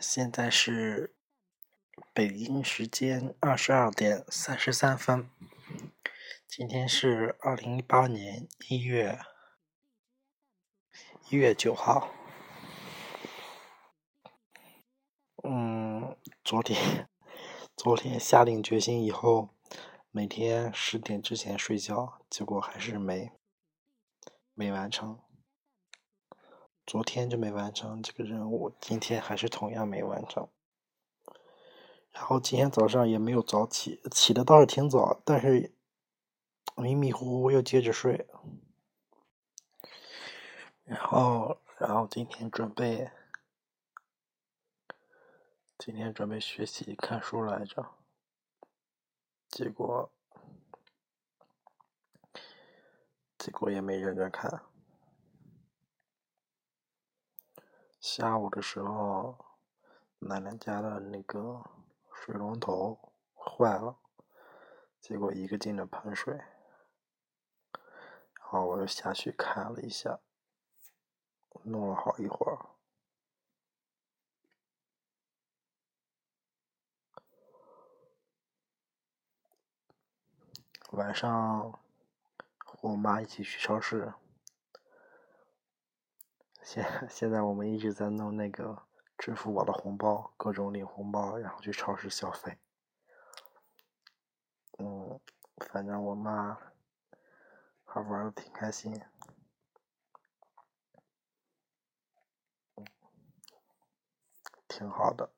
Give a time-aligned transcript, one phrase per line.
[0.00, 1.14] 现在是
[2.14, 5.28] 北京时间二十二点三十三分。
[6.48, 9.18] 今天是二零一八年一月
[11.28, 12.14] 一月九号。
[15.44, 17.06] 嗯，昨天
[17.76, 19.50] 昨天下定决心以后，
[20.10, 23.32] 每天十点之前睡觉，结果还是没
[24.54, 25.20] 没完成。
[26.90, 30.48] 昨天就没完成这个任务，今天还是同样没完成。
[32.10, 35.72] 然后今天早上也没有早起，起的倒是挺早，但是
[36.74, 38.26] 迷迷糊糊又接着睡。
[40.82, 43.12] 然后，然后今天准备，
[45.78, 47.86] 今天准备学习看书来着，
[49.48, 50.10] 结果，
[53.38, 54.64] 结果也没认真看。
[58.00, 59.36] 下午的时候，
[60.20, 61.62] 奶奶家的那个
[62.14, 63.98] 水龙头坏了，
[64.98, 70.18] 结果一个劲的喷水，然后我又下去看了一下，
[71.64, 72.70] 弄了好一会儿，
[80.92, 81.78] 晚上
[82.56, 84.14] 和我妈一起去超市。
[86.62, 88.82] 现 现在我们一直在弄那个
[89.18, 92.58] 支付宝的红包，各种领红包，然后去超市消费。
[94.78, 95.20] 嗯，
[95.58, 96.58] 反正我妈
[97.84, 98.98] 还玩的挺开心，
[104.68, 105.30] 挺好的。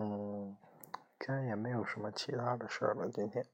[0.00, 0.56] 嗯。
[1.18, 3.06] 今天也没有什么其他的事儿了。
[3.10, 3.46] 今天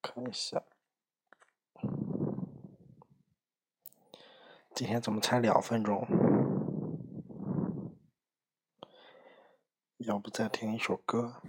[0.00, 0.62] 看一下，
[4.72, 6.06] 今天怎么才两分钟？
[9.96, 11.42] 要不再听一首歌？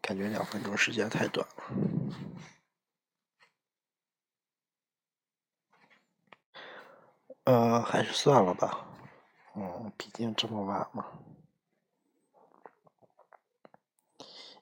[0.00, 1.93] 感觉两分钟时间太短了。
[7.44, 8.86] 呃，还是算了吧。
[9.54, 11.06] 嗯，毕竟这么晚嘛。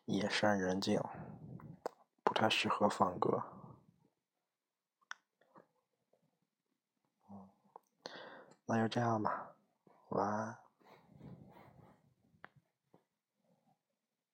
[0.07, 1.01] 夜深人静，
[2.25, 3.41] 不太适合放歌。
[8.67, 9.55] 那就这样吧，
[10.09, 10.59] 晚安。